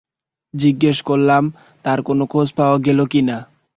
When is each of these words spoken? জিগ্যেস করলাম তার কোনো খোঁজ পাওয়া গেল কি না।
জিগ্যেস 0.53 0.97
করলাম 1.01 1.43
তার 1.85 1.99
কোনো 2.01 2.23
খোঁজ 2.25 2.47
পাওয়া 2.57 2.77
গেল 2.85 2.99
কি 3.05 3.21
না। 3.21 3.37